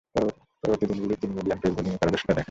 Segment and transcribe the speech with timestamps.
[0.61, 2.39] পরবর্তী দিনগুলোয় তিনি medium pace বোলিংয়ে পারদর্শীতা দেখান।